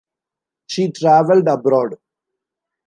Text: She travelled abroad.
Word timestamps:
She 0.65 0.91
travelled 0.91 1.47
abroad. 1.47 1.99